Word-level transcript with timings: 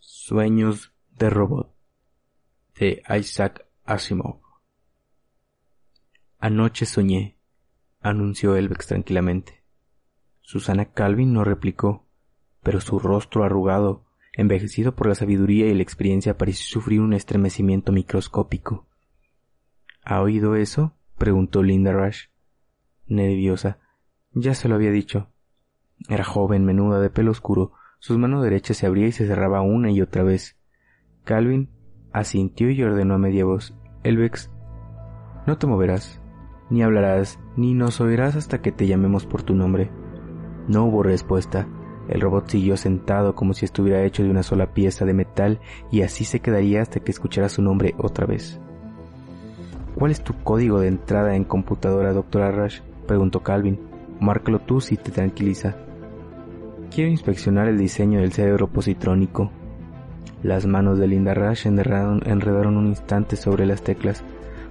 Sueños 0.00 0.92
de 1.18 1.30
robot 1.30 1.74
de 2.78 3.02
Isaac 3.18 3.66
Asimov. 3.86 4.42
Anoche 6.38 6.84
soñé, 6.84 7.38
anunció 8.00 8.56
Elvex 8.56 8.88
tranquilamente. 8.88 9.64
Susana 10.42 10.92
Calvin 10.92 11.32
no 11.32 11.42
replicó, 11.42 12.06
pero 12.62 12.82
su 12.82 12.98
rostro 12.98 13.44
arrugado, 13.44 14.04
envejecido 14.34 14.94
por 14.94 15.06
la 15.06 15.14
sabiduría 15.14 15.68
y 15.68 15.74
la 15.74 15.82
experiencia, 15.82 16.36
pareció 16.36 16.66
sufrir 16.66 17.00
un 17.00 17.14
estremecimiento 17.14 17.92
microscópico. 17.92 18.86
¿Ha 20.04 20.20
oído 20.20 20.54
eso? 20.54 20.94
preguntó 21.16 21.62
Linda 21.62 21.92
Rush, 21.92 22.26
nerviosa. 23.06 23.78
Ya 24.32 24.54
se 24.54 24.68
lo 24.68 24.74
había 24.74 24.90
dicho. 24.90 25.32
Era 26.10 26.24
joven, 26.24 26.66
menuda, 26.66 27.00
de 27.00 27.08
pelo 27.08 27.30
oscuro, 27.30 27.72
su 28.00 28.18
mano 28.18 28.40
derecha 28.40 28.72
se 28.72 28.86
abría 28.86 29.08
y 29.08 29.12
se 29.12 29.26
cerraba 29.26 29.60
una 29.60 29.90
y 29.90 30.00
otra 30.00 30.22
vez. 30.22 30.56
Calvin 31.24 31.68
asintió 32.12 32.70
y 32.70 32.82
ordenó 32.82 33.14
a 33.14 33.18
media 33.18 33.44
voz. 33.44 33.74
Elvex, 34.02 34.50
no 35.46 35.58
te 35.58 35.66
moverás, 35.66 36.22
ni 36.70 36.82
hablarás, 36.82 37.38
ni 37.56 37.74
nos 37.74 38.00
oirás 38.00 38.36
hasta 38.36 38.62
que 38.62 38.72
te 38.72 38.86
llamemos 38.86 39.26
por 39.26 39.42
tu 39.42 39.54
nombre. 39.54 39.90
No 40.66 40.86
hubo 40.86 41.02
respuesta. 41.02 41.68
El 42.08 42.22
robot 42.22 42.48
siguió 42.48 42.78
sentado 42.78 43.34
como 43.34 43.52
si 43.52 43.66
estuviera 43.66 44.02
hecho 44.02 44.22
de 44.22 44.30
una 44.30 44.42
sola 44.42 44.72
pieza 44.72 45.04
de 45.04 45.12
metal 45.12 45.60
y 45.92 46.00
así 46.00 46.24
se 46.24 46.40
quedaría 46.40 46.80
hasta 46.80 47.00
que 47.00 47.10
escuchara 47.10 47.50
su 47.50 47.60
nombre 47.60 47.94
otra 47.98 48.24
vez. 48.24 48.58
¿Cuál 49.94 50.10
es 50.10 50.24
tu 50.24 50.32
código 50.42 50.80
de 50.80 50.88
entrada 50.88 51.36
en 51.36 51.44
computadora, 51.44 52.14
doctora 52.14 52.50
Rush? 52.50 52.80
preguntó 53.06 53.42
Calvin. 53.42 53.78
Márcalo 54.20 54.60
tú 54.60 54.80
si 54.80 54.96
te 54.96 55.10
tranquiliza. 55.10 55.76
Quiero 56.90 57.08
inspeccionar 57.08 57.68
el 57.68 57.78
diseño 57.78 58.20
del 58.20 58.32
cerebro 58.32 58.66
positrónico. 58.66 59.52
Las 60.42 60.66
manos 60.66 60.98
de 60.98 61.06
Linda 61.06 61.34
Rush 61.34 61.68
enredaron, 61.68 62.20
enredaron 62.26 62.76
un 62.76 62.88
instante 62.88 63.36
sobre 63.36 63.64
las 63.64 63.82
teclas. 63.82 64.24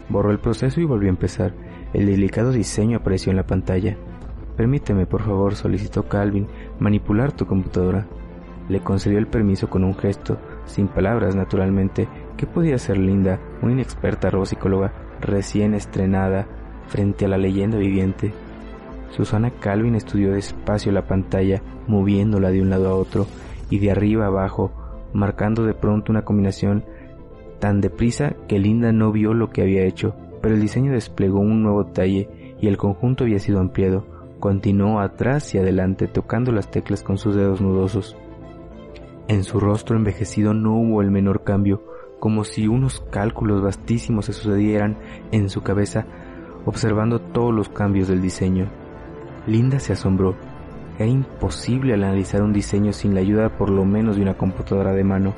Borró 0.10 0.32
el 0.32 0.40
proceso 0.40 0.82
y 0.82 0.84
volvió 0.84 1.08
a 1.08 1.12
empezar. 1.12 1.54
El 1.94 2.08
delicado 2.08 2.52
diseño 2.52 2.98
apareció 2.98 3.30
en 3.30 3.38
la 3.38 3.48
pantalla. 3.48 3.96
Permíteme, 4.58 5.06
por 5.06 5.24
favor, 5.24 5.56
solicitó 5.56 6.10
Calvin, 6.10 6.48
manipular 6.78 7.32
tu 7.32 7.46
computadora. 7.46 8.06
Le 8.68 8.82
concedió 8.82 9.18
el 9.18 9.28
permiso 9.28 9.70
con 9.70 9.86
un 9.86 9.96
gesto, 9.96 10.40
sin 10.66 10.90
palabras, 10.90 11.38
naturalmente. 11.38 12.10
¿Qué 12.36 12.46
podía 12.46 12.76
hacer 12.76 12.98
Linda, 12.98 13.40
una 13.62 13.72
inexperta 13.72 14.30
robopsicóloga 14.30 14.92
recién 15.22 15.74
estrenada, 15.74 16.48
frente 16.88 17.24
a 17.24 17.30
la 17.30 17.38
leyenda 17.38 17.78
viviente? 17.78 18.34
Susana 19.12 19.52
Calvin 19.52 19.96
estudió 19.96 20.32
despacio 20.34 20.92
la 20.92 21.08
pantalla, 21.08 21.62
moviéndola 21.88 22.52
de 22.52 22.62
un 22.62 22.70
lado 22.70 22.90
a 22.90 22.96
otro 22.96 23.28
y 23.70 23.80
de 23.80 23.92
arriba 23.92 24.26
a 24.26 24.28
abajo, 24.28 24.72
marcando 25.14 25.64
de 25.66 25.74
pronto 25.74 26.12
una 26.12 26.24
combinación 26.24 26.84
tan 27.60 27.82
deprisa 27.82 28.36
que 28.48 28.60
Linda 28.60 28.92
no 28.92 29.12
vio 29.12 29.34
lo 29.34 29.50
que 29.50 29.62
había 29.62 29.84
hecho, 29.84 30.16
pero 30.42 30.56
el 30.56 30.62
diseño 30.62 30.94
desplegó 30.94 31.40
un 31.40 31.64
nuevo 31.64 31.86
talle 31.86 32.56
y 32.62 32.68
el 32.68 32.78
conjunto 32.78 33.24
había 33.24 33.40
sido 33.40 33.60
ampliado. 33.60 34.06
Continuó 34.40 35.02
atrás 35.02 35.54
y 35.54 35.58
adelante 35.58 36.08
tocando 36.08 36.52
las 36.52 36.72
teclas 36.72 37.04
con 37.04 37.18
sus 37.18 37.36
dedos 37.36 37.60
nudosos. 37.60 38.16
En 39.28 39.44
su 39.44 39.60
rostro 39.60 39.98
envejecido 39.98 40.54
no 40.54 40.76
hubo 40.76 41.02
el 41.02 41.12
menor 41.12 41.44
cambio, 41.44 41.84
como 42.20 42.44
si 42.44 42.68
unos 42.68 43.02
cálculos 43.12 43.62
vastísimos 43.62 44.26
se 44.26 44.34
sucedieran 44.34 44.98
en 45.32 45.50
su 45.50 45.62
cabeza, 45.62 46.06
observando 46.66 47.20
todos 47.20 47.54
los 47.54 47.70
cambios 47.70 48.08
del 48.08 48.22
diseño. 48.22 48.70
Linda 49.48 49.80
se 49.80 49.94
asombró. 49.94 50.36
Era 50.98 51.08
imposible 51.08 51.94
analizar 51.94 52.44
un 52.44 52.54
diseño 52.54 52.92
sin 52.94 53.14
la 53.14 53.22
ayuda 53.22 53.58
por 53.58 53.70
lo 53.70 53.86
menos 53.86 54.16
de 54.16 54.22
una 54.22 54.36
computadora 54.36 54.94
de 54.94 55.04
mano. 55.04 55.34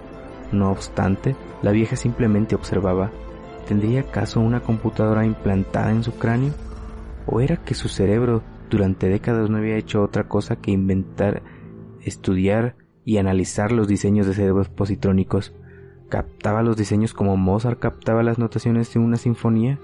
No 0.52 0.72
obstante, 0.72 1.36
la 1.62 1.72
vieja 1.72 1.96
simplemente 1.96 2.56
observaba. 2.56 3.12
¿Tendría 3.68 4.02
acaso 4.02 4.40
una 4.42 4.62
computadora 4.62 5.26
implantada 5.26 5.92
en 5.92 6.04
su 6.04 6.14
cráneo? 6.14 6.54
¿O 7.26 7.42
era 7.42 7.58
que 7.58 7.76
su 7.76 7.88
cerebro 7.88 8.42
durante 8.70 9.08
décadas 9.08 9.50
no 9.50 9.58
había 9.58 9.78
hecho 9.78 10.02
otra 10.02 10.28
cosa 10.28 10.56
que 10.56 10.72
inventar, 10.72 11.44
estudiar 12.02 12.76
y 13.06 13.18
analizar 13.18 13.72
los 13.72 13.88
diseños 13.88 14.26
de 14.26 14.34
cerebros 14.34 14.70
positrónicos? 14.70 15.54
¿Captaba 16.10 16.64
los 16.64 16.76
diseños 16.76 17.14
como 17.14 17.38
Mozart 17.38 17.80
captaba 17.80 18.24
las 18.24 18.40
notaciones 18.40 18.94
de 18.94 19.00
una 19.00 19.16
sinfonía? 19.16 19.80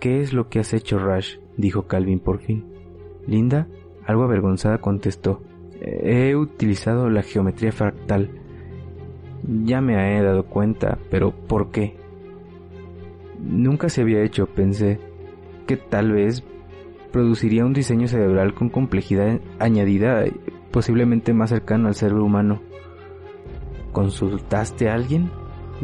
¿Qué 0.00 0.20
es 0.20 0.32
lo 0.32 0.48
que 0.48 0.60
has 0.60 0.72
hecho, 0.74 0.98
Rush? 0.98 1.38
dijo 1.56 1.86
Calvin 1.86 2.20
por 2.20 2.38
fin. 2.38 2.64
Linda, 3.26 3.66
algo 4.06 4.22
avergonzada, 4.22 4.78
contestó. 4.78 5.42
He 5.80 6.36
utilizado 6.36 7.10
la 7.10 7.22
geometría 7.22 7.72
fractal. 7.72 8.30
Ya 9.64 9.80
me 9.80 10.16
he 10.16 10.22
dado 10.22 10.46
cuenta, 10.46 10.98
pero 11.10 11.32
¿por 11.32 11.70
qué? 11.70 11.96
Nunca 13.40 13.88
se 13.88 14.02
había 14.02 14.22
hecho, 14.22 14.46
pensé, 14.46 14.98
que 15.66 15.76
tal 15.76 16.12
vez 16.12 16.44
produciría 17.12 17.64
un 17.64 17.72
diseño 17.72 18.08
cerebral 18.08 18.54
con 18.54 18.68
complejidad 18.68 19.40
añadida, 19.58 20.24
posiblemente 20.70 21.32
más 21.32 21.50
cercano 21.50 21.88
al 21.88 21.94
cerebro 21.94 22.24
humano. 22.24 22.60
¿Consultaste 23.92 24.88
a 24.88 24.94
alguien? 24.94 25.30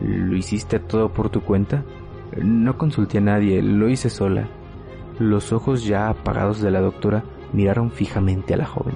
¿Lo 0.01 0.37
hiciste 0.37 0.79
todo 0.79 1.13
por 1.13 1.31
tu 1.31 1.41
cuenta? 1.41 1.85
No 2.43 2.77
consulté 2.79 3.19
a 3.19 3.21
nadie, 3.21 3.63
lo 3.63 3.89
hice 3.89 4.11
sola. 4.11 4.49
Los 5.19 5.53
ojos 5.53 5.85
ya 5.85 6.09
apagados 6.09 6.61
de 6.61 6.71
la 6.71 6.81
doctora 6.81 7.25
miraron 7.53 7.91
fijamente 7.91 8.55
a 8.55 8.57
la 8.57 8.67
joven. 8.67 8.95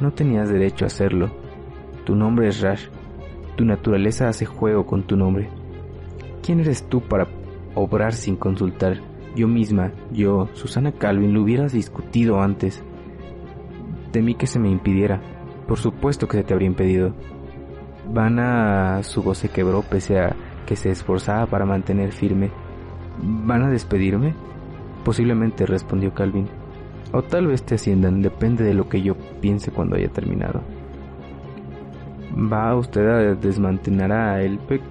No 0.00 0.12
tenías 0.12 0.48
derecho 0.48 0.84
a 0.84 0.88
hacerlo. 0.88 1.30
Tu 2.04 2.14
nombre 2.16 2.48
es 2.48 2.60
Rash. 2.60 2.88
Tu 3.56 3.64
naturaleza 3.64 4.28
hace 4.28 4.44
juego 4.44 4.84
con 4.84 5.04
tu 5.04 5.16
nombre. 5.16 5.48
¿Quién 6.42 6.60
eres 6.60 6.88
tú 6.88 7.00
para 7.00 7.28
obrar 7.74 8.12
sin 8.12 8.36
consultar? 8.36 9.00
Yo 9.34 9.48
misma, 9.48 9.92
yo, 10.12 10.48
Susana 10.54 10.92
Calvin, 10.92 11.34
lo 11.34 11.42
hubieras 11.42 11.72
discutido 11.72 12.40
antes. 12.40 12.82
Temí 14.10 14.34
que 14.34 14.46
se 14.46 14.58
me 14.58 14.70
impidiera. 14.70 15.20
Por 15.68 15.78
supuesto 15.78 16.26
que 16.26 16.38
se 16.38 16.44
te 16.44 16.52
habría 16.52 16.68
impedido. 16.68 17.14
Vana 18.12 19.02
su 19.02 19.22
voz 19.22 19.38
se 19.38 19.48
quebró 19.48 19.82
pese 19.82 20.18
a 20.18 20.36
que 20.66 20.76
se 20.76 20.90
esforzaba 20.90 21.46
para 21.46 21.64
mantener 21.64 22.12
firme. 22.12 22.50
¿Van 23.22 23.62
a 23.62 23.70
despedirme? 23.70 24.34
Posiblemente, 25.04 25.64
respondió 25.64 26.12
Calvin. 26.12 26.48
O 27.12 27.22
tal 27.22 27.46
vez 27.46 27.62
te 27.62 27.76
asciendan, 27.76 28.20
depende 28.20 28.64
de 28.64 28.74
lo 28.74 28.88
que 28.88 29.00
yo 29.00 29.14
piense 29.40 29.70
cuando 29.70 29.96
haya 29.96 30.08
terminado. 30.08 30.60
¿Va 32.36 32.76
usted 32.76 33.06
a 33.06 33.34
desmantelar 33.34 34.12
a 34.12 34.42
Elpec? 34.42 34.82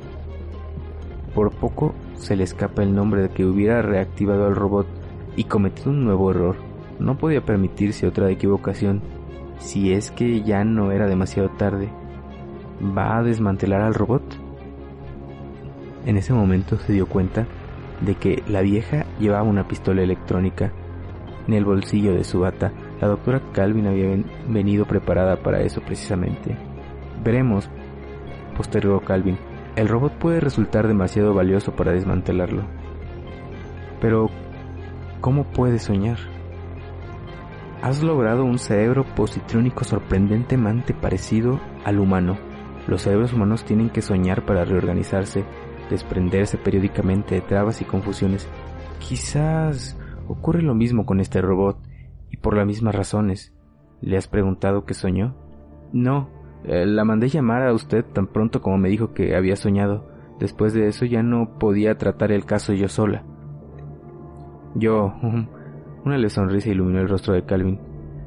Por 1.36 1.52
poco 1.52 1.94
se 2.16 2.36
le 2.36 2.44
escapa 2.44 2.82
el 2.82 2.96
nombre 2.96 3.22
de 3.24 3.30
que 3.30 3.46
hubiera 3.46 3.82
reactivado 3.82 4.48
al 4.48 4.56
robot 4.56 4.88
y 5.36 5.44
cometido 5.44 5.92
un 5.92 6.06
nuevo 6.06 6.32
error. 6.32 6.56
No 6.98 7.18
podía 7.18 7.42
permitirse 7.42 8.08
otra 8.08 8.32
equivocación, 8.32 9.02
si 9.60 9.92
es 9.92 10.12
que 10.12 10.42
ya 10.42 10.64
no 10.64 10.92
era 10.92 11.08
demasiado 11.08 11.50
tarde. 11.50 11.90
¿Va 12.82 13.18
a 13.18 13.24
desmantelar 13.24 13.82
al 13.82 13.94
robot? 13.94 14.24
En 16.06 16.18
ese 16.18 16.34
momento 16.34 16.78
se 16.78 16.94
dio 16.94 17.08
cuenta 17.08 17.48
de 18.02 18.16
que 18.16 18.44
la 18.48 18.62
vieja 18.62 19.06
llevaba 19.20 19.44
una 19.44 19.68
pistola 19.68 20.04
electrónica 20.04 20.72
en 21.48 21.54
el 21.54 21.66
bolsillo 21.66 22.14
de 22.14 22.24
su 22.24 22.42
bata. 22.42 22.72
La 23.02 23.08
doctora 23.08 23.42
Calvin 23.54 23.88
había 23.88 24.16
venido 24.48 24.86
preparada 24.86 25.38
para 25.38 25.62
eso 25.62 25.82
precisamente. 25.82 26.58
Veremos, 27.24 27.70
postergó 28.56 29.02
Calvin. 29.02 29.38
El 29.76 29.88
robot 29.88 30.14
puede 30.14 30.40
resultar 30.40 30.88
demasiado 30.88 31.34
valioso 31.34 31.76
para 31.76 31.92
desmantelarlo. 31.92 32.64
Pero, 34.00 34.30
¿cómo 35.22 35.44
puedes 35.46 35.84
soñar? 35.84 36.18
Has 37.82 38.02
logrado 38.02 38.46
un 38.46 38.58
cerebro 38.58 39.04
positrónico 39.04 39.84
sorprendentemente 39.84 40.94
parecido 40.94 41.60
al 41.84 42.00
humano. 42.00 42.38
Los 42.88 43.02
cerebros 43.02 43.34
humanos 43.34 43.66
tienen 43.66 43.90
que 43.90 44.02
soñar 44.02 44.46
para 44.46 44.64
reorganizarse, 44.66 45.44
desprenderse 45.90 46.58
periódicamente 46.58 47.36
de 47.36 47.42
trabas 47.42 47.82
y 47.82 47.86
confusiones. 47.86 48.48
Quizás 49.00 49.98
ocurre 50.28 50.62
lo 50.62 50.76
mismo 50.76 51.06
con 51.06 51.20
este 51.20 51.42
robot, 51.42 51.78
y 52.32 52.38
por 52.38 52.56
las 52.56 52.66
mismas 52.66 52.96
razones. 52.96 53.54
¿Le 54.02 54.18
has 54.18 54.28
preguntado 54.28 54.86
qué 54.86 54.94
soñó? 54.94 55.36
No, 55.94 56.30
Eh, 56.68 56.86
la 56.88 57.06
mandé 57.06 57.30
llamar 57.30 57.62
a 57.62 57.74
usted 57.74 58.04
tan 58.04 58.26
pronto 58.26 58.60
como 58.60 58.80
me 58.80 58.90
dijo 58.90 59.14
que 59.14 59.36
había 59.36 59.56
soñado. 59.56 60.10
Después 60.40 60.74
de 60.74 60.88
eso 60.88 61.06
ya 61.06 61.22
no 61.22 61.60
podía 61.60 61.98
tratar 62.00 62.32
el 62.32 62.46
caso 62.46 62.74
yo 62.74 62.88
sola. 62.88 63.24
Yo... 64.74 65.14
Una 66.04 66.18
le 66.18 66.30
sonrisa 66.30 66.70
iluminó 66.70 67.00
el 67.00 67.10
rostro 67.10 67.34
de 67.36 67.46
Calvin. 67.46 67.80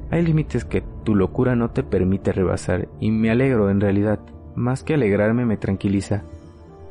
Hay 0.09 0.21
límites 0.23 0.65
que 0.65 0.83
tu 1.03 1.15
locura 1.15 1.55
no 1.55 1.71
te 1.71 1.83
permite 1.83 2.31
rebasar, 2.31 2.87
y 2.99 3.11
me 3.11 3.29
alegro 3.29 3.69
en 3.69 3.81
realidad. 3.81 4.19
Más 4.55 4.83
que 4.83 4.93
alegrarme 4.93 5.45
me 5.45 5.57
tranquiliza. 5.57 6.23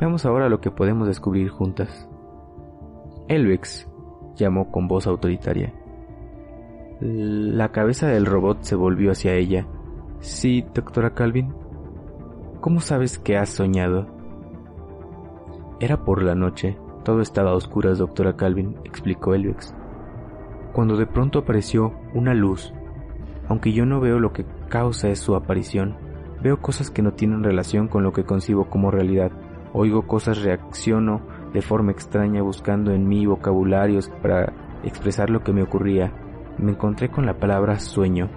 Veamos 0.00 0.24
ahora 0.24 0.48
lo 0.48 0.60
que 0.60 0.70
podemos 0.70 1.08
descubrir 1.08 1.48
juntas. 1.48 2.08
Elvex 3.26 3.88
llamó 4.36 4.70
con 4.70 4.86
voz 4.86 5.06
autoritaria. 5.06 5.72
La 7.00 7.70
cabeza 7.70 8.06
del 8.08 8.26
robot 8.26 8.62
se 8.62 8.76
volvió 8.76 9.12
hacia 9.12 9.34
ella. 9.34 9.66
Sí, 10.20 10.64
doctora 10.74 11.14
Calvin. 11.14 11.52
¿Cómo 12.60 12.80
sabes 12.80 13.18
que 13.18 13.36
has 13.36 13.50
soñado? 13.50 14.06
Era 15.80 16.04
por 16.04 16.22
la 16.22 16.34
noche. 16.34 16.76
Todo 17.04 17.20
estaba 17.20 17.50
a 17.50 17.54
oscuras, 17.54 17.98
doctora 17.98 18.36
Calvin, 18.36 18.76
explicó 18.84 19.34
Elvex. 19.34 19.74
Cuando 20.72 20.96
de 20.96 21.06
pronto 21.06 21.40
apareció 21.40 21.92
una 22.14 22.34
luz. 22.34 22.72
Aunque 23.48 23.72
yo 23.72 23.86
no 23.86 24.00
veo 24.00 24.20
lo 24.20 24.32
que 24.32 24.44
causa 24.68 25.14
su 25.14 25.34
aparición, 25.34 25.96
veo 26.42 26.60
cosas 26.60 26.90
que 26.90 27.02
no 27.02 27.12
tienen 27.14 27.42
relación 27.42 27.88
con 27.88 28.02
lo 28.02 28.12
que 28.12 28.24
concibo 28.24 28.68
como 28.68 28.90
realidad. 28.90 29.32
Oigo 29.72 30.06
cosas, 30.06 30.42
reacciono 30.42 31.20
de 31.52 31.62
forma 31.62 31.92
extraña 31.92 32.42
buscando 32.42 32.92
en 32.92 33.06
mí 33.06 33.26
vocabularios 33.26 34.10
para 34.22 34.52
expresar 34.82 35.30
lo 35.30 35.40
que 35.40 35.52
me 35.52 35.62
ocurría. 35.62 36.12
Me 36.58 36.72
encontré 36.72 37.10
con 37.10 37.26
la 37.26 37.34
palabra 37.34 37.78
sueño. 37.78 38.28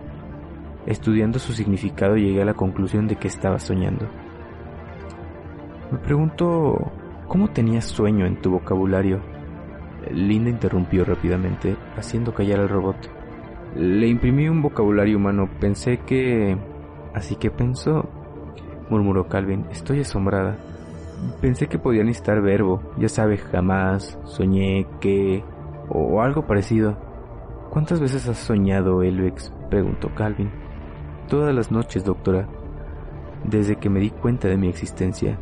Estudiando 0.86 1.40
su 1.40 1.54
significado 1.54 2.16
llegué 2.16 2.42
a 2.42 2.46
la 2.46 2.54
conclusión 2.54 3.08
de 3.08 3.16
que 3.16 3.28
estaba 3.28 3.60
soñando. 3.60 4.08
Me 5.92 5.98
pregunto, 6.00 6.92
¿cómo 7.28 7.50
tenías 7.50 7.86
sueño 7.86 8.26
en 8.26 8.42
tu 8.42 8.52
vocabulario? 8.52 9.22
Linda 10.10 10.50
interrumpió 10.50 11.06
rápidamente, 11.06 11.76
haciendo 11.96 12.34
callar 12.34 12.60
al 12.60 12.70
robot. 12.70 12.98
Le 13.76 14.08
imprimí 14.08 14.50
un 14.50 14.62
vocabulario 14.62 15.18
humano, 15.18 15.50
pensé 15.60 16.00
que... 16.00 16.58
Así 17.14 17.36
que 17.36 17.52
pensó, 17.52 18.10
murmuró 18.90 19.28
Calvin, 19.28 19.66
estoy 19.70 20.00
asombrada. 20.00 20.58
Pensé 21.40 21.68
que 21.68 21.80
podía 21.80 22.04
necesitar 22.04 22.42
verbo, 22.42 22.82
ya 22.98 23.10
sabes, 23.10 23.42
jamás, 23.44 24.18
soñé, 24.26 24.88
que... 25.00 25.44
o 25.90 26.22
algo 26.22 26.48
parecido. 26.48 26.98
¿Cuántas 27.70 28.00
veces 28.00 28.28
has 28.28 28.38
soñado, 28.38 29.02
Elvex? 29.04 29.54
preguntó 29.70 30.14
Calvin. 30.16 30.52
Todas 31.28 31.56
las 31.56 31.72
noches, 31.72 32.04
doctora. 32.04 32.48
Desde 33.46 33.78
que 33.78 33.90
me 33.90 34.00
di 34.00 34.10
cuenta 34.10 34.48
de 34.48 34.58
mi 34.58 34.68
existencia. 34.68 35.38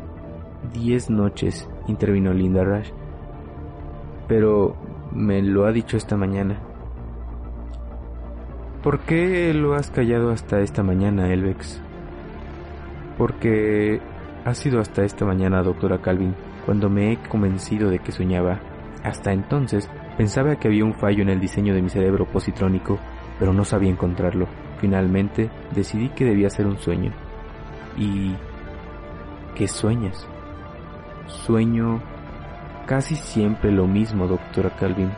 Diez 0.72 1.10
noches, 1.10 1.68
intervino 1.88 2.32
Linda 2.32 2.62
Rush. 2.62 2.90
Pero 4.28 4.76
me 5.12 5.42
lo 5.42 5.66
ha 5.66 5.72
dicho 5.72 5.96
esta 5.96 6.16
mañana. 6.16 6.60
¿Por 8.82 9.00
qué 9.00 9.52
lo 9.52 9.74
has 9.74 9.90
callado 9.90 10.30
hasta 10.30 10.60
esta 10.60 10.82
mañana, 10.82 11.32
Elvex? 11.32 11.82
Porque 13.18 14.00
ha 14.44 14.54
sido 14.54 14.80
hasta 14.80 15.04
esta 15.04 15.24
mañana, 15.24 15.62
doctora 15.62 16.00
Calvin, 16.00 16.34
cuando 16.64 16.88
me 16.88 17.12
he 17.12 17.16
convencido 17.28 17.90
de 17.90 17.98
que 17.98 18.12
soñaba. 18.12 18.60
Hasta 19.02 19.32
entonces 19.32 19.90
pensaba 20.16 20.56
que 20.56 20.68
había 20.68 20.84
un 20.84 20.94
fallo 20.94 21.22
en 21.22 21.30
el 21.30 21.40
diseño 21.40 21.74
de 21.74 21.82
mi 21.82 21.90
cerebro 21.90 22.26
positrónico, 22.26 22.98
pero 23.38 23.52
no 23.52 23.64
sabía 23.64 23.90
encontrarlo. 23.90 24.46
Finalmente 24.78 25.50
decidí 25.74 26.08
que 26.10 26.24
debía 26.24 26.50
ser 26.50 26.66
un 26.66 26.78
sueño. 26.78 27.12
¿Y 27.96 28.34
qué 29.54 29.68
sueñas? 29.68 30.26
Sueño 31.26 32.02
casi 32.86 33.16
siempre 33.16 33.70
lo 33.70 33.86
mismo, 33.86 34.26
doctora 34.26 34.70
Calvin. 34.76 35.10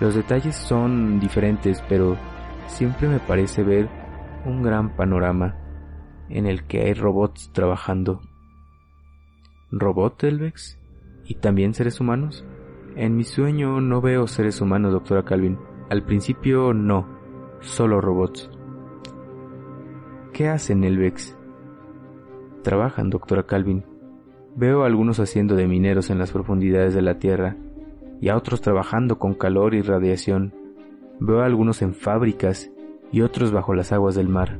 Los 0.00 0.14
detalles 0.14 0.56
son 0.56 1.20
diferentes, 1.20 1.82
pero 1.88 2.16
siempre 2.66 3.08
me 3.08 3.20
parece 3.20 3.62
ver 3.62 3.88
un 4.44 4.62
gran 4.62 4.96
panorama 4.96 5.56
en 6.28 6.46
el 6.46 6.64
que 6.64 6.82
hay 6.82 6.94
robots 6.94 7.50
trabajando 7.52 8.20
robot, 9.70 10.24
Elvex? 10.24 10.78
¿Y 11.24 11.34
también 11.36 11.74
seres 11.74 12.00
humanos? 12.00 12.44
En 12.96 13.16
mi 13.16 13.24
sueño 13.24 13.80
no 13.80 14.00
veo 14.00 14.26
seres 14.26 14.60
humanos, 14.60 14.92
doctora 14.92 15.24
Calvin. 15.24 15.58
Al 15.88 16.04
principio 16.04 16.74
no, 16.74 17.06
solo 17.60 18.00
robots. 18.00 18.50
¿Qué 20.32 20.48
hacen, 20.48 20.84
Elvex? 20.84 21.36
Trabajan, 22.62 23.10
doctora 23.10 23.44
Calvin. 23.44 23.84
Veo 24.56 24.82
a 24.82 24.86
algunos 24.86 25.20
haciendo 25.20 25.54
de 25.54 25.66
mineros 25.66 26.10
en 26.10 26.18
las 26.18 26.32
profundidades 26.32 26.94
de 26.94 27.02
la 27.02 27.18
Tierra 27.18 27.56
y 28.20 28.28
a 28.28 28.36
otros 28.36 28.60
trabajando 28.60 29.18
con 29.18 29.34
calor 29.34 29.74
y 29.74 29.82
radiación. 29.82 30.52
Veo 31.20 31.40
a 31.40 31.46
algunos 31.46 31.82
en 31.82 31.94
fábricas 31.94 32.70
y 33.12 33.22
otros 33.22 33.52
bajo 33.52 33.74
las 33.74 33.92
aguas 33.92 34.14
del 34.14 34.28
mar. 34.28 34.58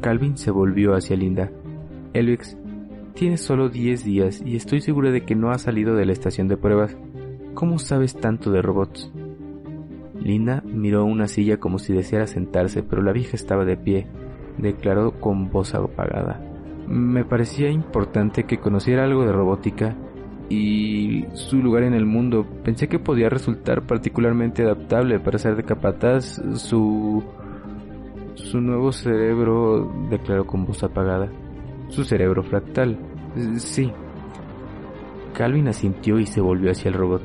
Calvin 0.00 0.36
se 0.36 0.50
volvió 0.50 0.94
hacia 0.94 1.16
Linda. 1.16 1.50
Elvex, 2.14 2.56
Tienes 3.18 3.40
solo 3.40 3.68
10 3.68 4.04
días 4.04 4.40
y 4.46 4.54
estoy 4.54 4.80
segura 4.80 5.10
de 5.10 5.22
que 5.22 5.34
no 5.34 5.50
has 5.50 5.62
salido 5.62 5.96
de 5.96 6.06
la 6.06 6.12
estación 6.12 6.46
de 6.46 6.56
pruebas. 6.56 6.96
¿Cómo 7.54 7.80
sabes 7.80 8.14
tanto 8.14 8.52
de 8.52 8.62
robots? 8.62 9.10
Linda 10.20 10.62
miró 10.64 11.04
una 11.04 11.26
silla 11.26 11.56
como 11.56 11.80
si 11.80 11.92
deseara 11.92 12.28
sentarse, 12.28 12.84
pero 12.84 13.02
la 13.02 13.10
vieja 13.10 13.34
estaba 13.34 13.64
de 13.64 13.76
pie, 13.76 14.06
declaró 14.56 15.18
con 15.18 15.50
voz 15.50 15.74
apagada. 15.74 16.40
Me 16.86 17.24
parecía 17.24 17.68
importante 17.70 18.44
que 18.44 18.60
conociera 18.60 19.02
algo 19.02 19.24
de 19.24 19.32
robótica 19.32 19.96
y 20.48 21.24
su 21.32 21.56
lugar 21.56 21.82
en 21.82 21.94
el 21.94 22.06
mundo. 22.06 22.46
Pensé 22.62 22.86
que 22.86 23.00
podía 23.00 23.28
resultar 23.28 23.84
particularmente 23.84 24.62
adaptable 24.62 25.18
para 25.18 25.38
ser 25.38 25.56
de 25.56 25.64
capataz. 25.64 26.40
Su... 26.54 27.24
su 28.34 28.60
nuevo 28.60 28.92
cerebro, 28.92 29.92
declaró 30.08 30.46
con 30.46 30.64
voz 30.64 30.84
apagada. 30.84 31.28
Su 31.88 32.04
cerebro 32.04 32.42
fractal. 32.42 32.98
Sí. 33.56 33.92
Calvin 35.34 35.68
asintió 35.68 36.18
y 36.18 36.26
se 36.26 36.40
volvió 36.40 36.70
hacia 36.70 36.88
el 36.88 36.94
robot. 36.94 37.22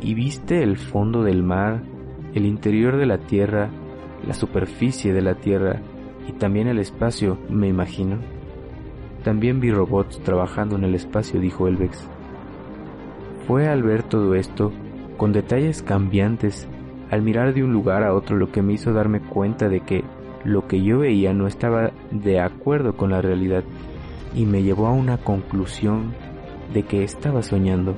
¿Y 0.00 0.14
viste 0.14 0.62
el 0.62 0.76
fondo 0.76 1.22
del 1.22 1.42
mar, 1.42 1.82
el 2.34 2.46
interior 2.46 2.96
de 2.96 3.06
la 3.06 3.18
Tierra, 3.18 3.70
la 4.26 4.34
superficie 4.34 5.12
de 5.12 5.22
la 5.22 5.34
Tierra 5.34 5.80
y 6.28 6.32
también 6.32 6.68
el 6.68 6.78
espacio, 6.78 7.38
me 7.48 7.68
imagino? 7.68 8.18
También 9.22 9.60
vi 9.60 9.70
robots 9.70 10.20
trabajando 10.20 10.76
en 10.76 10.84
el 10.84 10.94
espacio, 10.94 11.40
dijo 11.40 11.68
Elvex. 11.68 12.08
Fue 13.46 13.68
al 13.68 13.82
ver 13.82 14.02
todo 14.02 14.34
esto, 14.34 14.72
con 15.16 15.32
detalles 15.32 15.82
cambiantes, 15.82 16.68
al 17.10 17.22
mirar 17.22 17.54
de 17.54 17.62
un 17.62 17.72
lugar 17.72 18.02
a 18.02 18.14
otro 18.14 18.36
lo 18.36 18.50
que 18.50 18.62
me 18.62 18.72
hizo 18.72 18.92
darme 18.92 19.20
cuenta 19.20 19.68
de 19.68 19.80
que 19.80 20.02
lo 20.44 20.66
que 20.66 20.82
yo 20.82 20.98
veía 20.98 21.32
no 21.32 21.46
estaba 21.46 21.92
de 22.10 22.40
acuerdo 22.40 22.96
con 22.96 23.10
la 23.10 23.22
realidad 23.22 23.64
y 24.34 24.46
me 24.46 24.62
llevó 24.62 24.86
a 24.86 24.92
una 24.92 25.18
conclusión 25.18 26.14
de 26.72 26.84
que 26.84 27.04
estaba 27.04 27.42
soñando. 27.42 27.94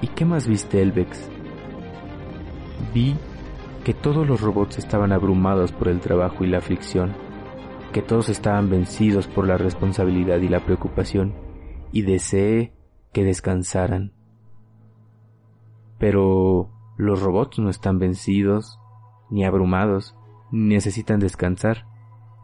¿Y 0.00 0.08
qué 0.08 0.24
más 0.24 0.46
viste, 0.46 0.82
Elvex? 0.82 1.30
Vi 2.92 3.16
que 3.84 3.94
todos 3.94 4.26
los 4.26 4.40
robots 4.40 4.78
estaban 4.78 5.12
abrumados 5.12 5.72
por 5.72 5.88
el 5.88 6.00
trabajo 6.00 6.44
y 6.44 6.48
la 6.48 6.58
aflicción, 6.58 7.14
que 7.92 8.02
todos 8.02 8.28
estaban 8.28 8.70
vencidos 8.70 9.26
por 9.26 9.46
la 9.46 9.56
responsabilidad 9.56 10.38
y 10.38 10.48
la 10.48 10.60
preocupación, 10.60 11.34
y 11.90 12.02
deseé 12.02 12.72
que 13.12 13.24
descansaran. 13.24 14.12
Pero 15.98 16.70
los 16.96 17.22
robots 17.22 17.58
no 17.58 17.70
están 17.70 17.98
vencidos, 17.98 18.78
ni 19.30 19.44
abrumados, 19.44 20.14
necesitan 20.52 21.18
descansar, 21.18 21.86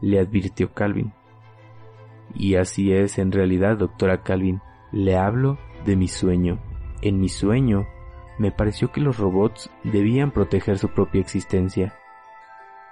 le 0.01 0.19
advirtió 0.19 0.73
Calvin. 0.73 1.13
Y 2.35 2.55
así 2.55 2.91
es 2.91 3.17
en 3.17 3.31
realidad, 3.31 3.77
doctora 3.77 4.23
Calvin. 4.23 4.61
Le 4.91 5.15
hablo 5.17 5.57
de 5.85 5.95
mi 5.95 6.07
sueño. 6.07 6.59
En 7.01 7.19
mi 7.19 7.29
sueño 7.29 7.87
me 8.37 8.51
pareció 8.51 8.91
que 8.91 9.01
los 9.01 9.17
robots 9.17 9.69
debían 9.83 10.31
proteger 10.31 10.77
su 10.77 10.89
propia 10.89 11.21
existencia. 11.21 11.93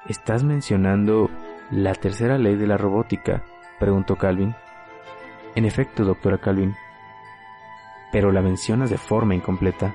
¿Estás 0.08 0.44
mencionando 0.44 1.30
la 1.72 1.94
tercera 1.96 2.38
ley 2.38 2.56
de 2.56 2.68
la 2.68 2.78
robótica? 2.78 3.44
preguntó 3.80 4.16
Calvin. 4.16 4.56
En 5.56 5.66
efecto, 5.66 6.04
doctora 6.04 6.38
Calvin. 6.38 6.76
Pero 8.12 8.32
la 8.32 8.42
mencionas 8.42 8.90
de 8.90 8.98
forma 8.98 9.36
incompleta. 9.36 9.94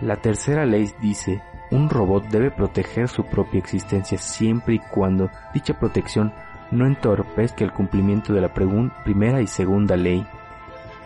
La 0.00 0.16
tercera 0.16 0.64
ley 0.64 0.90
dice, 1.00 1.42
un 1.70 1.90
robot 1.90 2.28
debe 2.28 2.50
proteger 2.50 3.08
su 3.08 3.24
propia 3.24 3.58
existencia 3.58 4.18
siempre 4.18 4.74
y 4.74 4.78
cuando 4.78 5.30
dicha 5.52 5.78
protección 5.78 6.32
no 6.70 6.86
entorpezca 6.86 7.64
el 7.64 7.72
cumplimiento 7.72 8.32
de 8.32 8.40
la 8.40 8.52
primera 8.52 9.40
y 9.40 9.46
segunda 9.46 9.96
ley. 9.96 10.26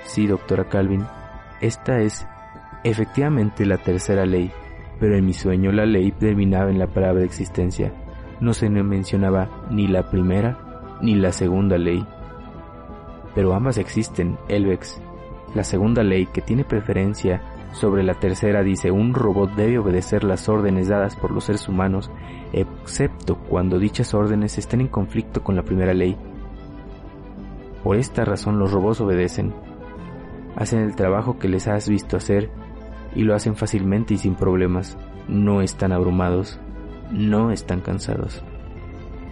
Sí, 0.05 0.27
doctora 0.27 0.65
Calvin, 0.65 1.05
esta 1.61 2.01
es 2.01 2.27
efectivamente 2.85 3.67
la 3.67 3.79
tercera 3.79 4.25
ley, 4.25 4.51
pero 4.99 5.17
en 5.17 5.27
mi 5.27 5.33
sueño 5.33 5.73
la 5.73 5.87
ley 5.87 6.13
terminaba 6.13 6.71
en 6.71 6.79
la 6.79 6.87
palabra 6.87 7.25
existencia. 7.25 7.93
No 8.41 8.55
se 8.55 8.71
mencionaba 8.71 9.67
ni 9.71 9.87
la 9.87 10.11
primera 10.11 10.99
ni 11.03 11.15
la 11.15 11.33
segunda 11.33 11.77
ley. 11.79 12.07
Pero 13.35 13.55
ambas 13.55 13.79
existen, 13.79 14.39
Elvex. 14.49 15.01
La 15.55 15.65
segunda 15.65 16.03
ley, 16.03 16.27
que 16.27 16.41
tiene 16.41 16.65
preferencia 16.65 17.43
sobre 17.73 18.03
la 18.03 18.15
tercera, 18.15 18.63
dice 18.63 18.91
un 18.91 19.15
robot 19.15 19.55
debe 19.55 19.79
obedecer 19.79 20.25
las 20.25 20.49
órdenes 20.49 20.89
dadas 20.89 21.17
por 21.17 21.31
los 21.31 21.45
seres 21.45 21.69
humanos, 21.69 22.11
excepto 22.53 23.37
cuando 23.37 23.79
dichas 23.79 24.13
órdenes 24.13 24.59
estén 24.59 24.81
en 24.81 24.89
conflicto 24.89 25.43
con 25.43 25.57
la 25.57 25.63
primera 25.63 25.95
ley. 25.95 26.17
Por 27.85 27.97
esta 27.97 28.25
razón 28.25 28.59
los 28.59 28.73
robots 28.73 29.01
obedecen. 29.01 29.55
Hacen 30.57 30.81
el 30.81 30.97
trabajo 30.97 31.39
que 31.39 31.49
les 31.49 31.69
has 31.69 31.89
visto 31.89 32.17
hacer 32.17 32.51
y 33.15 33.23
lo 33.23 33.35
hacen 33.35 33.57
fácilmente 33.57 34.15
y 34.15 34.19
sin 34.19 34.35
problemas. 34.35 34.99
No 35.29 35.63
están 35.63 35.93
abrumados, 35.93 36.61
no 37.11 37.53
están 37.53 37.81
cansados. 37.81 38.43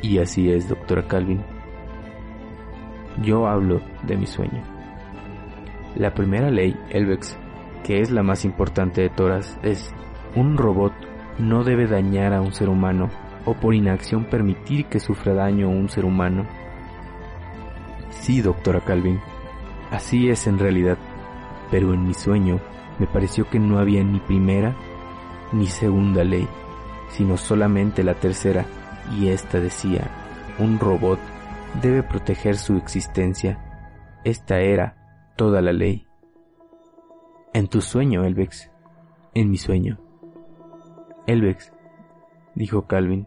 Y 0.00 0.18
así 0.18 0.50
es, 0.50 0.68
doctora 0.68 1.06
Calvin. 1.06 1.42
Yo 3.22 3.48
hablo 3.48 3.80
de 4.04 4.16
mi 4.16 4.26
sueño. 4.26 4.62
La 5.96 6.14
primera 6.14 6.50
ley, 6.50 6.76
Elvex, 6.90 7.36
que 7.84 8.00
es 8.00 8.10
la 8.10 8.22
más 8.22 8.44
importante 8.44 9.00
de 9.00 9.10
todas, 9.10 9.58
es 9.62 9.94
un 10.34 10.56
robot 10.56 10.92
no 11.38 11.64
debe 11.64 11.86
dañar 11.86 12.32
a 12.32 12.40
un 12.40 12.52
ser 12.52 12.68
humano 12.68 13.10
o 13.44 13.54
por 13.54 13.74
inacción 13.74 14.24
permitir 14.24 14.86
que 14.86 15.00
sufra 15.00 15.34
daño 15.34 15.66
a 15.66 15.70
un 15.70 15.88
ser 15.88 16.04
humano. 16.04 16.46
Sí, 18.10 18.40
doctora 18.40 18.80
Calvin, 18.80 19.20
así 19.90 20.28
es 20.28 20.46
en 20.46 20.58
realidad, 20.58 20.98
pero 21.70 21.94
en 21.94 22.06
mi 22.06 22.14
sueño 22.14 22.60
me 22.98 23.06
pareció 23.06 23.48
que 23.48 23.58
no 23.58 23.78
había 23.78 24.02
ni 24.02 24.18
primera 24.20 24.74
ni 25.52 25.66
segunda 25.66 26.24
ley, 26.24 26.46
sino 27.08 27.36
solamente 27.36 28.02
la 28.02 28.14
tercera, 28.14 28.66
y 29.16 29.28
esta 29.28 29.60
decía, 29.60 30.10
un 30.58 30.78
robot 30.78 31.18
debe 31.80 32.02
proteger 32.02 32.56
su 32.56 32.76
existencia. 32.76 33.58
Esta 34.24 34.60
era 34.60 34.96
toda 35.36 35.62
la 35.62 35.72
ley. 35.72 36.07
En 37.54 37.66
tu 37.68 37.80
sueño, 37.80 38.24
Elvex. 38.24 38.70
En 39.34 39.50
mi 39.50 39.56
sueño. 39.56 39.98
Elvex, 41.26 41.72
dijo 42.54 42.86
Calvin, 42.86 43.26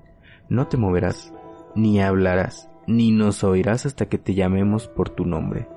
no 0.49 0.67
te 0.67 0.77
moverás, 0.77 1.33
ni 1.75 2.01
hablarás, 2.01 2.69
ni 2.87 3.11
nos 3.11 3.43
oirás 3.43 3.85
hasta 3.85 4.07
que 4.07 4.17
te 4.17 4.33
llamemos 4.33 4.87
por 4.87 5.09
tu 5.09 5.25
nombre. 5.25 5.67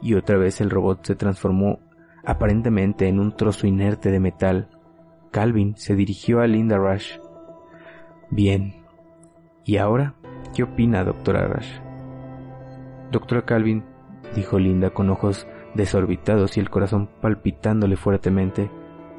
Y 0.00 0.14
otra 0.14 0.36
vez 0.36 0.60
el 0.60 0.70
robot 0.70 1.04
se 1.04 1.14
transformó 1.14 1.80
aparentemente 2.24 3.08
en 3.08 3.20
un 3.20 3.36
trozo 3.36 3.66
inerte 3.66 4.10
de 4.10 4.20
metal. 4.20 4.68
Calvin 5.30 5.76
se 5.76 5.94
dirigió 5.94 6.40
a 6.40 6.46
Linda 6.46 6.76
Rush. 6.76 7.18
Bien. 8.30 8.84
¿Y 9.64 9.76
ahora? 9.76 10.14
¿Qué 10.54 10.62
opina, 10.62 11.04
doctora 11.04 11.46
Rush? 11.46 11.80
Doctora 13.10 13.42
Calvin, 13.42 13.84
dijo 14.34 14.58
Linda 14.58 14.90
con 14.90 15.10
ojos 15.10 15.46
desorbitados 15.76 16.56
y 16.56 16.60
el 16.60 16.70
corazón 16.70 17.08
palpitándole 17.20 17.96
fuertemente. 17.96 18.70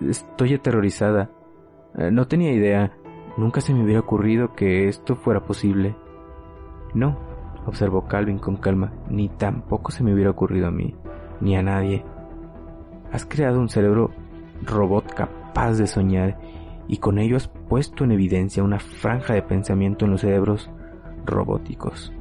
Estoy 0.01 0.55
aterrorizada. 0.55 1.29
Eh, 1.97 2.11
no 2.11 2.27
tenía 2.27 2.51
idea. 2.51 2.97
Nunca 3.37 3.61
se 3.61 3.73
me 3.73 3.83
hubiera 3.83 4.01
ocurrido 4.01 4.53
que 4.53 4.87
esto 4.87 5.15
fuera 5.15 5.45
posible. 5.45 5.95
No, 6.93 7.17
observó 7.65 8.07
Calvin 8.07 8.39
con 8.39 8.57
calma, 8.57 8.91
ni 9.09 9.29
tampoco 9.29 9.91
se 9.91 10.03
me 10.03 10.13
hubiera 10.13 10.31
ocurrido 10.31 10.67
a 10.67 10.71
mí, 10.71 10.95
ni 11.39 11.55
a 11.55 11.61
nadie. 11.61 12.03
Has 13.11 13.25
creado 13.25 13.59
un 13.59 13.69
cerebro 13.69 14.11
robot 14.63 15.13
capaz 15.13 15.73
de 15.73 15.87
soñar 15.87 16.39
y 16.87 16.97
con 16.97 17.19
ello 17.19 17.37
has 17.37 17.47
puesto 17.47 18.03
en 18.03 18.11
evidencia 18.11 18.63
una 18.63 18.79
franja 18.79 19.33
de 19.33 19.43
pensamiento 19.43 20.05
en 20.05 20.11
los 20.11 20.21
cerebros 20.21 20.71
robóticos 21.25 22.11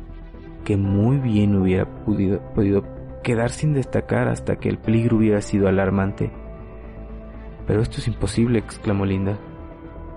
que 0.66 0.76
muy 0.76 1.18
bien 1.18 1.54
hubiera 1.54 1.86
podido 2.04 2.82
quedar 3.26 3.50
sin 3.50 3.74
destacar 3.74 4.28
hasta 4.28 4.54
que 4.54 4.68
el 4.68 4.78
peligro 4.78 5.16
hubiera 5.16 5.40
sido 5.40 5.66
alarmante. 5.66 6.30
Pero 7.66 7.82
esto 7.82 7.96
es 7.98 8.06
imposible, 8.06 8.60
exclamó 8.60 9.04
Linda. 9.04 9.36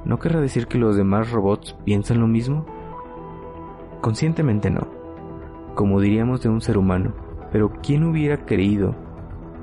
¿No 0.06 0.20
querrá 0.20 0.40
decir 0.40 0.68
que 0.68 0.78
los 0.78 0.96
demás 0.96 1.32
robots 1.32 1.76
piensan 1.86 2.20
lo 2.20 2.28
mismo? 2.28 2.68
Conscientemente 4.02 4.70
no, 4.70 4.88
como 5.74 6.00
diríamos 6.00 6.44
de 6.44 6.50
un 6.50 6.62
ser 6.62 6.78
humano, 6.78 7.16
pero 7.52 7.72
¿quién 7.82 8.04
hubiera 8.04 8.46
creído 8.46 8.96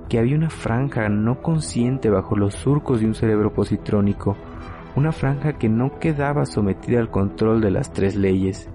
que 0.09 0.19
había 0.19 0.37
una 0.37 0.51
franja 0.51 1.09
no 1.09 1.41
consciente 1.41 2.11
bajo 2.11 2.35
los 2.35 2.53
surcos 2.53 2.99
de 2.99 3.07
un 3.07 3.15
cerebro 3.15 3.53
positrónico, 3.53 4.37
una 4.97 5.13
franja 5.13 5.53
que 5.53 5.69
no 5.69 6.01
quedaba 6.01 6.47
sometida 6.47 6.99
al 6.99 7.13
control 7.13 7.61
de 7.61 7.71
las 7.71 7.93
tres 7.93 8.17
leyes? 8.17 8.69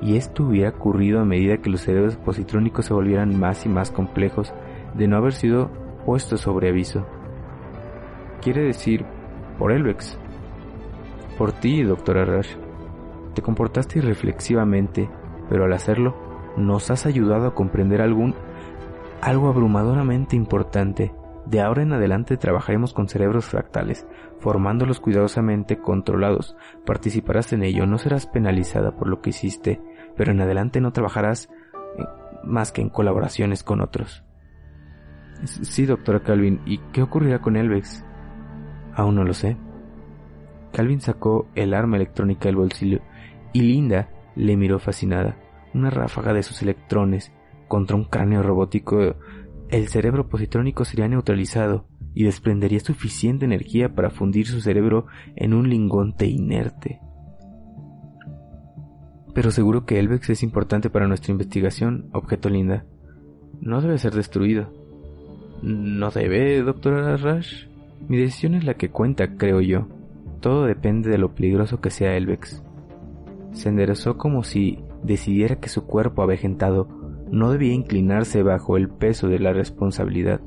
Y 0.00 0.16
esto 0.16 0.44
hubiera 0.44 0.70
ocurrido 0.70 1.20
a 1.20 1.24
medida 1.24 1.58
que 1.58 1.70
los 1.70 1.82
cerebros 1.82 2.16
positrónicos 2.16 2.86
se 2.86 2.94
volvieran 2.94 3.38
más 3.38 3.64
y 3.66 3.68
más 3.68 3.90
complejos 3.90 4.52
de 4.94 5.08
no 5.08 5.16
haber 5.16 5.32
sido 5.32 5.70
puestos 6.04 6.40
sobre 6.40 6.68
aviso. 6.68 7.06
Quiere 8.40 8.62
decir, 8.62 9.04
por 9.58 9.72
Elvex. 9.72 10.18
Por 11.38 11.52
ti, 11.52 11.82
doctora 11.82 12.24
Rush. 12.24 12.54
Te 13.34 13.42
comportaste 13.42 13.98
irreflexivamente, 13.98 15.10
pero 15.48 15.64
al 15.64 15.72
hacerlo, 15.72 16.14
nos 16.56 16.90
has 16.90 17.06
ayudado 17.06 17.46
a 17.46 17.54
comprender 17.54 18.00
algún 18.00 18.34
algo 19.20 19.48
abrumadoramente 19.48 20.36
importante. 20.36 21.12
De 21.46 21.60
ahora 21.60 21.82
en 21.82 21.92
adelante 21.92 22.36
trabajaremos 22.36 22.92
con 22.92 23.08
cerebros 23.08 23.44
fractales, 23.44 24.06
formándolos 24.40 24.98
cuidadosamente 25.00 25.78
controlados. 25.78 26.56
Participarás 26.84 27.52
en 27.52 27.62
ello, 27.62 27.86
no 27.86 27.98
serás 27.98 28.26
penalizada 28.26 28.96
por 28.96 29.08
lo 29.08 29.20
que 29.20 29.30
hiciste, 29.30 29.80
pero 30.16 30.32
en 30.32 30.40
adelante 30.40 30.80
no 30.80 30.92
trabajarás 30.92 31.48
eh, 31.98 32.04
más 32.42 32.72
que 32.72 32.82
en 32.82 32.88
colaboraciones 32.88 33.62
con 33.62 33.80
otros. 33.80 34.24
Sí, 35.44 35.86
doctora 35.86 36.20
Calvin, 36.20 36.60
¿y 36.66 36.78
qué 36.92 37.02
ocurrirá 37.02 37.40
con 37.40 37.56
Elvex? 37.56 38.04
Aún 38.94 39.14
no 39.14 39.24
lo 39.24 39.34
sé. 39.34 39.56
Calvin 40.72 41.00
sacó 41.00 41.48
el 41.54 41.74
arma 41.74 41.96
electrónica 41.96 42.48
del 42.48 42.56
bolsillo 42.56 43.00
y 43.52 43.62
Linda 43.62 44.08
le 44.34 44.56
miró 44.56 44.78
fascinada. 44.78 45.36
Una 45.74 45.90
ráfaga 45.90 46.32
de 46.32 46.42
sus 46.42 46.60
electrones 46.62 47.32
contra 47.68 47.96
un 47.96 48.04
cráneo 48.04 48.42
robótico. 48.42 49.16
El 49.68 49.88
cerebro 49.88 50.28
positrónico 50.28 50.84
sería 50.84 51.08
neutralizado 51.08 51.86
y 52.14 52.24
desprendería 52.24 52.80
suficiente 52.80 53.44
energía 53.44 53.94
para 53.94 54.10
fundir 54.10 54.46
su 54.46 54.60
cerebro 54.60 55.06
en 55.34 55.54
un 55.54 55.68
lingote 55.68 56.26
inerte. 56.26 57.00
Pero 59.34 59.50
seguro 59.50 59.84
que 59.84 59.98
Elvex 59.98 60.30
es 60.30 60.42
importante 60.42 60.88
para 60.88 61.08
nuestra 61.08 61.32
investigación, 61.32 62.08
objeto 62.12 62.48
Linda. 62.48 62.86
No 63.60 63.82
debe 63.82 63.98
ser 63.98 64.14
destruido. 64.14 64.72
¿No 65.62 66.10
debe, 66.10 66.62
doctora 66.62 67.16
Rush? 67.16 67.66
Mi 68.08 68.18
decisión 68.18 68.54
es 68.54 68.64
la 68.64 68.74
que 68.74 68.90
cuenta, 68.90 69.36
creo 69.36 69.60
yo. 69.60 69.88
Todo 70.40 70.64
depende 70.64 71.10
de 71.10 71.18
lo 71.18 71.34
peligroso 71.34 71.80
que 71.80 71.90
sea 71.90 72.16
Elvex. 72.16 72.62
Se 73.52 73.68
enderezó 73.68 74.16
como 74.16 74.44
si 74.44 74.78
decidiera 75.02 75.56
que 75.56 75.68
su 75.68 75.86
cuerpo 75.86 76.22
avejentado 76.22 76.88
no 77.30 77.50
debía 77.50 77.72
inclinarse 77.72 78.42
bajo 78.42 78.76
el 78.76 78.88
peso 78.88 79.28
de 79.28 79.38
la 79.38 79.52
responsabilidad. 79.52 80.40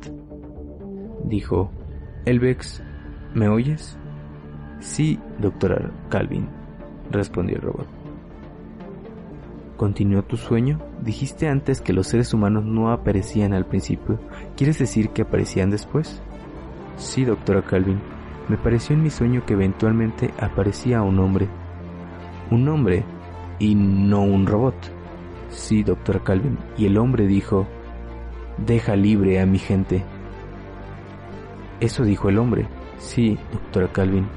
Dijo, 1.26 1.72
Elvex, 2.26 2.82
¿me 3.34 3.50
oyes? 3.50 3.98
Sí, 4.80 5.20
doctora 5.40 5.92
Calvin, 6.10 6.48
respondió 7.12 7.58
el 7.58 7.62
robot. 7.62 7.88
¿Continuó 9.78 10.24
tu 10.24 10.36
sueño? 10.36 10.80
Dijiste 11.04 11.48
antes 11.48 11.80
que 11.80 11.94
los 11.94 12.08
seres 12.08 12.34
humanos 12.34 12.66
no 12.66 12.92
aparecían 12.92 13.54
al 13.54 13.66
principio. 13.66 14.20
¿Quieres 14.58 14.78
decir 14.78 15.12
que 15.12 15.22
aparecían 15.22 15.70
después? 15.70 16.22
Sí, 16.98 17.24
doctora 17.24 17.62
Calvin. 17.62 18.00
Me 18.50 18.58
pareció 18.58 18.94
en 18.94 19.04
mi 19.04 19.10
sueño 19.10 19.46
que 19.46 19.54
eventualmente 19.54 20.34
aparecía 20.40 21.02
un 21.02 21.20
hombre. 21.20 21.48
Un 22.52 22.68
hombre 22.68 23.06
y 23.58 23.76
no 23.76 24.22
un 24.22 24.48
robot. 24.48 24.76
Sí, 25.50 25.84
doctora 25.84 26.20
Calvin. 26.24 26.58
Y 26.78 26.86
el 26.86 26.98
hombre 26.98 27.28
dijo, 27.28 27.68
deja 28.58 28.96
libre 28.96 29.40
a 29.40 29.46
mi 29.46 29.60
gente. 29.60 30.04
Eso 31.80 32.04
dijo 32.04 32.30
el 32.30 32.38
hombre. 32.38 32.68
Sí, 32.98 33.38
doctora 33.52 33.92
Calvin. 33.92 34.28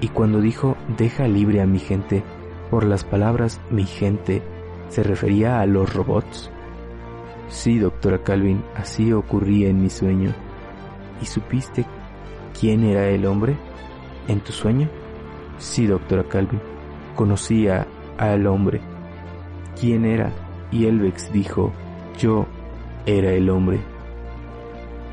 Y 0.00 0.08
cuando 0.08 0.40
dijo, 0.40 0.76
deja 0.98 1.28
libre 1.28 1.60
a 1.60 1.66
mi 1.66 1.78
gente, 1.78 2.24
por 2.70 2.84
las 2.84 3.04
palabras 3.04 3.60
mi 3.70 3.84
gente, 3.84 4.42
¿Se 4.92 5.02
refería 5.02 5.62
a 5.62 5.64
los 5.64 5.94
robots? 5.94 6.50
Sí, 7.48 7.78
doctora 7.78 8.22
Calvin, 8.22 8.62
así 8.76 9.10
ocurría 9.14 9.70
en 9.70 9.80
mi 9.80 9.88
sueño. 9.88 10.34
¿Y 11.22 11.24
supiste 11.24 11.86
quién 12.60 12.84
era 12.84 13.08
el 13.08 13.24
hombre? 13.24 13.56
¿En 14.28 14.40
tu 14.40 14.52
sueño? 14.52 14.90
Sí, 15.56 15.86
doctora 15.86 16.24
Calvin, 16.24 16.60
conocía 17.16 17.86
al 18.18 18.46
hombre. 18.46 18.82
¿Quién 19.80 20.04
era? 20.04 20.30
Y 20.70 20.86
Elvex 20.86 21.32
dijo, 21.32 21.72
yo 22.18 22.46
era 23.06 23.32
el 23.32 23.50
hombre. 23.50 23.80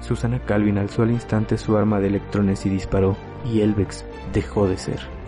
Susana 0.02 0.40
Calvin 0.40 0.78
alzó 0.78 1.04
al 1.04 1.12
instante 1.12 1.58
su 1.58 1.78
arma 1.78 2.00
de 2.00 2.08
electrones 2.08 2.66
y 2.66 2.70
disparó, 2.70 3.16
y 3.46 3.62
Elvex 3.62 4.06
dejó 4.34 4.68
de 4.68 4.78
ser. 4.78 5.19